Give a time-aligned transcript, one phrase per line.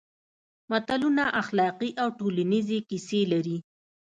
[0.71, 3.57] متلونه اخلاقي او ټولنیزې کیسې لري